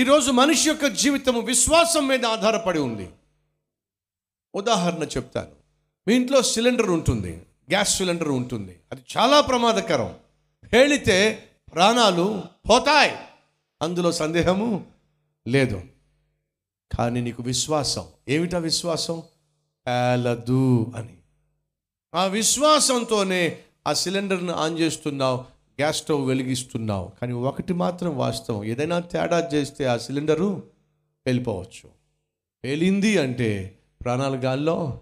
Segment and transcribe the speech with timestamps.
[0.00, 3.10] ఈరోజు మనిషి యొక్క జీవితము విశ్వాసం మీద ఆధారపడి ఉంది.
[4.54, 5.50] ఉదాహరణ చెప్తాను.
[6.08, 7.36] మీ ఇంట్లో సిలిండర్ ఉంటుంది.
[7.70, 8.78] గ్యాస్ సిలిండర్ ఉంటుంది.
[8.92, 10.14] అది చాలా ప్రమాదకరం.
[10.72, 13.16] పేలితే ప్రాణాలు పోతాయి.
[13.82, 14.86] అందులో సందేహము
[15.48, 15.82] లేదు.
[16.98, 18.06] కానీ నీకు విశ్వాసం.
[18.28, 19.22] ఏమిటా విశ్వాసం?
[19.86, 21.16] పేలదు అని.
[22.14, 25.59] ఆ విశ్వాసంతోనే ఆ సిలిండర్ను ఆన్ చేస్తున్నావు.
[25.80, 27.10] గ్యాస్ స్టవ్ వెలిగిస్తున్నావు.
[27.20, 28.64] కానీ ఒకటి మాత్రం వాస్తవం.
[28.64, 30.62] ఏదైనా తేడా చేస్తే ఆ సిలిండరు
[31.26, 31.90] పేలిపోవచ్చు.
[32.64, 35.00] పేలింది అంటే ప్రాణాలు గాల్లో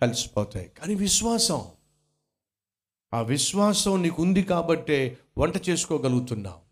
[0.00, 0.70] కలిసిపోతాయి.
[0.78, 1.64] కానీ విశ్వాసం.
[3.14, 6.62] ఆ విశ్వాసం నీకు ఉంది కాబట్టే వంట చేసుకోగలుగుతున్నావు.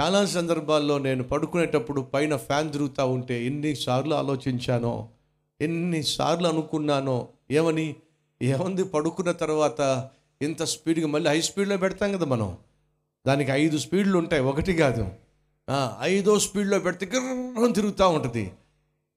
[0.00, 5.08] చాలా సందర్భాల్లో నేను పడుకునేటప్పుడు పైన ఫ్యాన్ తిరుగుతూ ఉంటే ఎన్నిసార్లు ఆలోచించానో
[5.60, 7.96] ఎన్నిసార్లు అనుకున్నానో ఏమని?
[8.42, 8.84] ఏముంది?
[8.84, 10.10] పడుకున్న తర్వాత
[10.42, 12.58] ఇంత స్పీడ్గా మళ్ళీ హై స్పీడ్లో పెడతాం కదా మనం.
[13.26, 14.42] దానికి ఐదు స్పీడ్లు ఉంటాయి.
[14.42, 15.08] ఒకటి కాదు.
[16.00, 18.52] ఐదో స్పీడ్లో పెడితే గిర్రం తిరుగుతూ ఉంటుంది.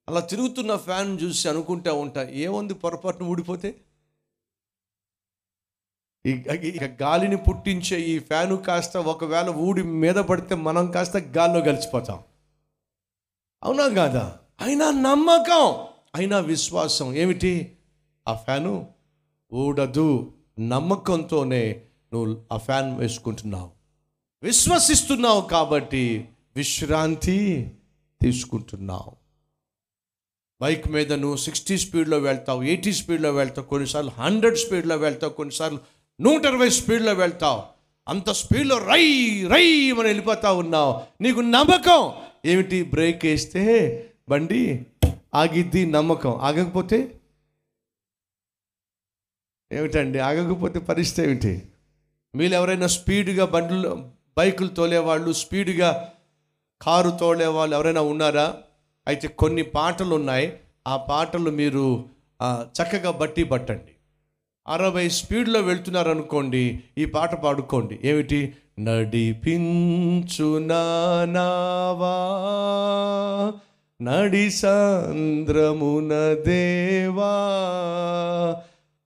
[0.10, 3.76] అలా తిరుగుతున్న ఫ్యాన్ చూసి అనుకుంటా ఉంటా ఏముంది పొరపాటున ఊడిపోతే?
[6.26, 6.32] ఈ
[6.64, 12.20] ఈ గాలిని పుట్టించే ఈ ఫ్యాను కాస్త ఒకవేళ ఊడి మీద పడితే మనం కాస్త గాల్లో కలిసిపోతాం.
[13.64, 14.38] అవునా కాదా?
[14.62, 17.16] అయినా నమ్మకం అయినా విశ్వాసం.
[17.16, 17.78] ఏమిటి?
[18.28, 18.88] ఆ ఫ్యాను
[19.54, 20.34] ఊడదు.
[20.60, 21.82] నమ్మకంతోనే
[22.14, 23.70] నువ్వు ఆ ఫ్యాన్ వేసుకుంటున్నావు.
[24.44, 27.72] విశ్వసిస్తున్నావు కాబట్టి విశ్రాంతి
[28.22, 29.12] తీసుకుంటున్నావు.
[30.62, 35.80] బైక్ మీద నువ్వు సిక్స్టీ స్పీడ్లో వెళ్తావు ఎయిటీ స్పీడ్లో వెళ్తావు కొన్నిసార్లు హండ్రెడ్ స్పీడ్లో వెళ్తావు కొన్నిసార్లు
[36.22, 37.62] నూట ఇరవై స్పీడ్లో వెళ్తావు.
[38.08, 41.24] అంత స్పీడ్లో రై రై మనం వెళ్ళిపోతా ఉన్నావు.
[41.24, 42.12] నీకు నమ్మకం.
[42.46, 42.84] ఏమిటి?
[42.84, 44.86] బ్రేక్ వేస్తే బండి
[45.36, 46.36] ఆగిద్ది నమ్మకం.
[46.36, 47.19] ఆగకపోతే
[49.72, 50.20] ఏమిటండి?
[50.20, 51.54] ఆగకపోతే పరిస్థితి ఏమిటి?
[52.36, 53.92] మీరు ఎవరైనా స్పీడ్గా బండ్లు
[54.38, 55.90] బైకులు తోలేవాళ్ళు స్పీడ్గా
[56.82, 58.48] కారు తోలేవాళ్ళు ఎవరైనా ఉన్నారా?
[59.08, 60.48] అయితే కొన్ని పాటలు ఉన్నాయి
[60.88, 62.06] ఆ పాటలు మీరు
[62.78, 63.94] చక్కగా బట్టి పట్టండి.
[64.68, 68.00] అరవై స్పీడ్లో వెళ్తున్నారనుకోండి ఈ పాట పాడుకోండి.
[68.04, 68.56] ఏమిటి?
[68.80, 72.18] నడిపించు నావా
[74.02, 76.14] నడి సాంద్రమున
[76.48, 77.34] దేవా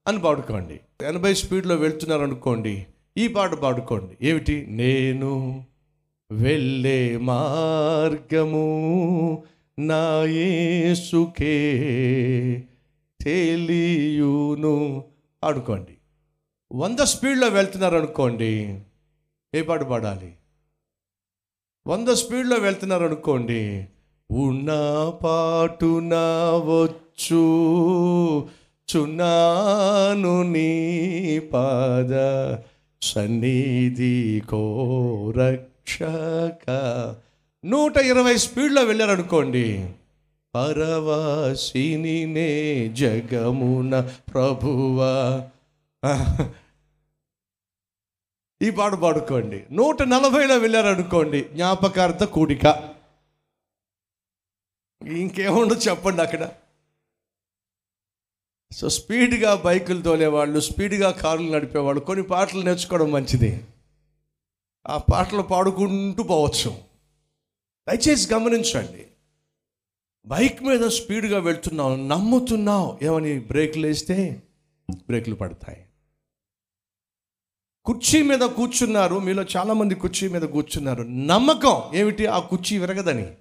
[0.08, 0.80] అని పాడుకోండి.
[1.02, 2.86] ఎనభై స్పీడ్లో వెళ్తున్నారు అనుకోండి
[3.18, 4.28] ఈ పాట పాడుకోండి.
[4.28, 4.68] ఏమిటి?
[4.70, 5.64] నేను
[6.32, 8.64] వెళ్ళే మార్గము
[9.80, 11.56] నా యేసుకే
[13.22, 15.04] తెలియును
[15.44, 15.98] పాడుకోండి
[16.74, 18.82] వంద స్పీడ్లో వెళ్తున్నారు అనుకోండి
[19.56, 20.34] ఏ పాట పాడాలి?
[21.88, 23.88] వంద స్పీడ్లో వెళ్తున్నారు అనుకోండి
[24.32, 24.70] ఉన్న
[25.24, 26.14] పాటున
[26.56, 27.44] వచ్చు
[28.98, 32.12] చున్నాను నీ పాద
[33.02, 36.66] సన్నిధి కోరక్షక.
[37.66, 39.90] నూట ఇరవై స్పీడ్లో వెళ్ళారనుకోండి
[40.56, 45.44] పరవాసిని నే జగమున ప్రభువా.
[48.62, 49.64] ఈ పాట పాడుకోండి.
[49.72, 52.94] నూట నలభైలో వెళ్ళారనుకోండి జ్ఞాపకార్థ కూడిక.
[55.08, 56.52] ఇంకేముండదు చెప్పండి అక్కడ.
[58.74, 63.64] సో స్పీడ్గా బైకులు తోలేవాళ్ళు స్పీడ్గా కార్లు నడిపేవాళ్ళు కొన్ని పాటలు నేర్చుకోవడం మంచిది.
[64.88, 66.70] ఆ పాటలు పాడుకుంటూ పోవచ్చు.
[67.90, 69.06] దయచేసి గమనించండి.
[70.26, 74.44] బైక్ మీద స్పీడ్గా వెళ్తున్నావు నమ్ముతున్నావు ఏమని బ్రేక్లు వేస్తే
[74.92, 75.86] బ్రేక్లు పడతాయి.
[77.86, 81.04] కుర్చీ మీద కూర్చున్నారు మీలో చాలామంది కుర్చీ మీద కూర్చున్నారు.
[81.04, 82.26] నమ్మకం ఏమిటి?
[82.26, 83.32] ఆ కుర్చీ విరగదని.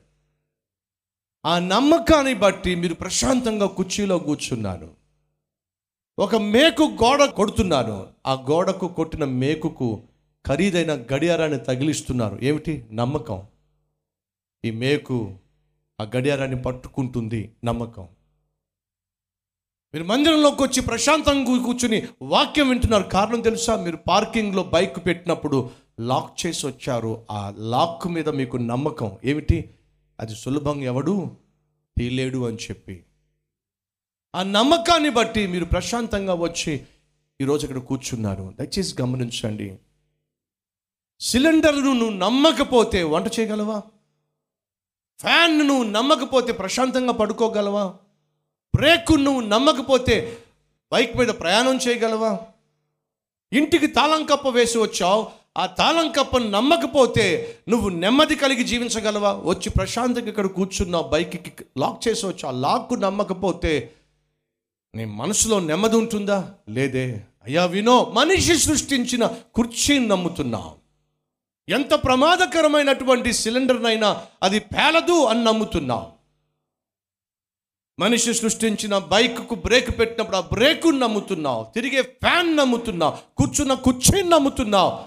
[1.47, 5.02] ఆ నమ్మకాన్ని బట్టి మీరు ప్రశాంతంగా కుర్చీలో కూర్చున్నారు.
[6.23, 8.07] ఒక మేకు గోడ కొడుతున్నాను.
[8.27, 10.03] ఆ గోడకు కొట్టిన మేకుకు
[10.47, 12.39] ఖరీదైన గడియారాన్ని తగిలిస్తున్నారు.
[12.43, 12.85] ఏమిటి?
[12.93, 13.43] నమ్మకం.
[14.65, 15.35] ఈ మేకు
[16.01, 17.53] ఆ గడియారాన్ని పట్టుకుంటుంది.
[17.65, 18.09] నమ్మకం.
[19.95, 23.03] మీరు మందిరంలోకి వచ్చి ప్రశాంతంగా కూర్చుని వాక్యం వింటున్నారు.
[23.03, 23.77] కారణం తెలుసా?
[23.77, 25.71] మీరు పార్కింగ్లో బైక్ పెట్టినప్పుడు
[26.01, 27.27] లాక్ చేసి వచ్చారు.
[27.31, 29.13] ఆ లాక్ మీద మీకు నమ్మకం.
[29.25, 29.71] ఏమిటి?
[30.21, 31.31] అది సులభంగా ఎవడు?
[31.99, 33.05] తీలేడు అని చెప్పి.
[34.35, 36.85] ఆ నమ్మకాన్ని బట్టి మీరు ప్రశాంతంగా వచ్చి
[37.41, 38.55] ఈరోజు ఇక్కడ కూర్చున్నారు.
[38.61, 39.79] దయచేసి గమనించండి.
[41.21, 43.83] సిలిండర్ను నువ్వు నమ్మకపోతే వంట చేయగలవా?
[45.21, 47.95] ఫ్యాన్ నువ్వు నమ్మకపోతే ప్రశాంతంగా పడుకోగలవా?
[48.75, 50.39] బ్రేక్ నువ్వు నమ్మకపోతే
[50.93, 52.41] బైక్ మీద ప్రయాణం చేయగలవా?
[53.53, 55.27] ఇంటికి తాళం కప్ప వేసి వచ్చావు.
[55.59, 59.33] ఆ తాళం కప్పను నమ్మకపోతే నువ్వు నెమ్మది కలిగి జీవించగలవా?
[59.45, 63.93] వచ్చి ప్రశాంతంగా ఇక్కడ కూర్చున్నావు బైక్కి లాక్ చేసి వచ్చావు ఆ లాక్ నమ్మకపోతే
[64.95, 66.55] నీ మనసులో నెమ్మది ఉంటుందా?
[66.69, 67.21] లేదే.
[67.45, 70.73] అయ్యా వినో మనిషి సృష్టించిన కుర్చీని నమ్ముతున్నావు.
[71.69, 76.07] ఎంత ప్రమాదకరమైనటువంటి సిలిండర్నైనా అది పేలదు అని నమ్ముతున్నావు.
[77.99, 81.67] మనిషి సృష్టించిన బైక్కు బ్రేక్ పెట్టినప్పుడు ఆ బ్రేకు నమ్ముతున్నావు.
[81.75, 83.37] తిరిగే ఫ్యాన్ నమ్ముతున్నావు.
[83.37, 84.99] కూర్చున్న కుర్చీని నమ్ముతున్నావు.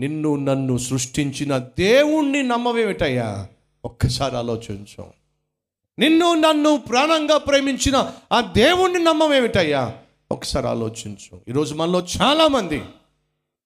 [0.00, 3.48] నిన్ను నన్ను సృష్టించిన దేవుణ్ణి నమ్మవేమిటయ్యా?
[3.84, 5.06] ఒక్కసారి ఆలోచించాం.
[5.98, 9.98] నిన్ను నన్ను ప్రాణంగా ప్రేమించిన ఆ దేవుణ్ణి నమ్మవేమిటయ్యా
[10.32, 11.40] ఒకసారి ఆలోచించు.
[11.48, 12.82] ఈరోజు మనలో చాలామంది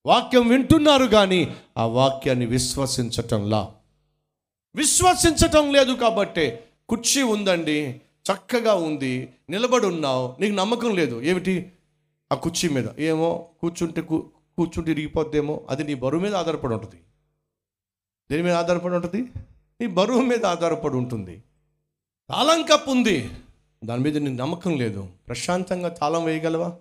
[0.06, 3.74] వాక్యం వింటున్నారు కానీ ఆ వాక్యాన్ని విశ్వసించటంలా.
[4.76, 8.00] విశ్వసించటం లేదు కాబట్టే కుర్చీ ఉందండి
[8.32, 11.22] చక్కగా ఉంది నిలబడి ఉన్నావు నీకు నమ్మకం లేదు.
[11.22, 11.72] ఏమిటి?
[12.32, 12.86] ఆ కుర్చీ మీద.
[12.98, 13.48] ఏమో?
[13.60, 15.66] కూర్చుంటే కూర్చుంటే ఇరిగిపోద్దేమో?
[15.70, 17.02] అది నీ బరువు మీద ఆధారపడి ఉంటుంది.
[18.30, 19.22] దేని మీద ఆధారపడి ఉంటుంది?
[19.80, 21.42] నీ బరువు మీద ఆధారపడి ఉంటుంది.
[22.30, 23.30] తాళం కప్పు ఉంది
[23.84, 25.08] దాని మీద నీకు నమ్మకం లేదు.
[25.28, 26.76] ప్రశాంతంగా తాళం వేయగలవా?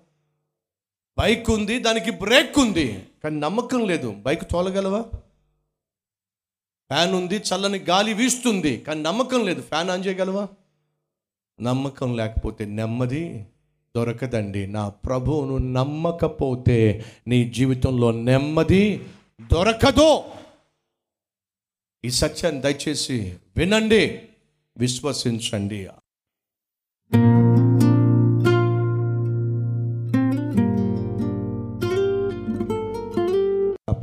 [1.18, 4.12] బైక్ ఉంది దానికి బ్రేక్ ఉంది కానీ నమ్మకం లేదు.
[4.12, 5.02] బైక్ తోలగలవా?
[6.92, 9.62] ఫ్యాన్ ఉంది చల్లని గాలి వీస్తుంది కానీ నమ్మకం లేదు.
[9.62, 10.48] ఫ్యాన్ ఆన్ చేయగలవా?
[11.62, 13.46] నమ్మకం లేకపోతే నెమ్మది
[13.96, 14.68] దొరకదండి.
[14.68, 19.08] నా ప్రభువును నమ్మకపోతే నీ జీవితంలో నెమ్మది
[19.42, 20.24] దొరకదు.
[22.06, 24.30] ఈ సత్యాన్ని దయచేసి వినండి.
[24.78, 25.88] విశ్వసించండి.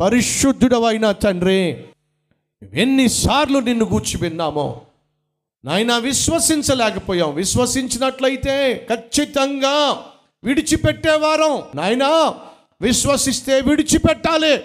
[0.01, 1.85] పరిశుద్ధుడవైన తండ్రి
[2.73, 4.81] ఎన్నిసార్లు నిన్ను గూర్చి విన్నామో
[5.65, 7.35] నాయన విశ్వసించలేకపోయాం.
[7.35, 10.07] విశ్వసించినట్లయితే ఖచ్చితంగా
[10.45, 11.63] విడిచిపెట్టేవారం.
[11.75, 12.35] నాయనా
[12.81, 14.65] విశ్వసిస్తే విడిచిపెట్టాలి.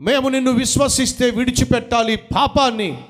[0.00, 3.04] మేము నిన్ను విశ్వసిస్తే విడిచిపెట్టాలి పాపాన్ని.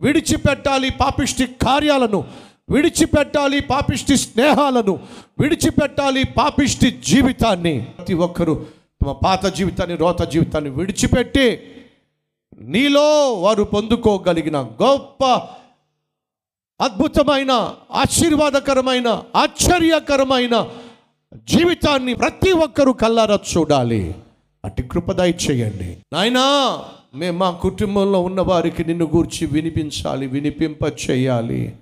[0.00, 2.24] విడిచిపెట్టాలి పాపిష్టి కార్యాలను
[2.70, 5.00] విడిచిపెట్టాలి పాపిష్టి స్నేహాలను
[5.40, 7.80] విడిచిపెట్టాలి పాపిష్టి జీవితాన్ని.
[7.80, 8.54] ప్రతి ఒక్కరూ
[9.02, 11.60] తమ పాత జీవితాన్ని రోత జీవితాన్ని విడిచిపెట్టి
[12.58, 15.24] నీలో వారు పొందుకోగలిగిన గొప్ప
[16.80, 20.68] అద్భుతమైన ఆశీర్వాదకరమైన ఆశ్చర్యకరమైన
[21.44, 24.14] జీవితాన్ని ప్రతి ఒక్కరూ కల్లారా చూడాలి.
[24.64, 26.44] అటు కృపదయ చేయండి నాయనా
[27.18, 31.72] మేము మా కుటుంబంలో ఉన్న వారికి నిన్ను గూర్చి వినిపించాలి వినిపింప చేయాలి.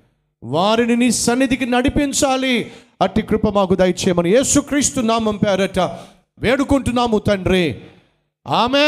[0.43, 2.73] వారిని నీ సన్నిధికి నడిపించాలి.
[3.03, 5.79] అట్టి కృప మాకు దయచేయమని యేసుక్రీస్తు నామం పేరట
[6.39, 7.77] వేడుకుంటున్నాము తండ్రి.
[8.47, 8.87] ఆమె